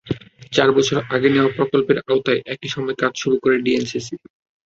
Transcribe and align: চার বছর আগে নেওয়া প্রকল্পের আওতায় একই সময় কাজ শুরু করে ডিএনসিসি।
চার 0.53 0.69
বছর 0.75 0.97
আগে 1.15 1.29
নেওয়া 1.29 1.51
প্রকল্পের 1.57 1.97
আওতায় 2.03 2.41
একই 2.53 2.69
সময় 2.69 2.95
কাজ 3.01 3.13
শুরু 3.21 3.35
করে 3.43 3.55
ডিএনসিসি। 3.65 4.15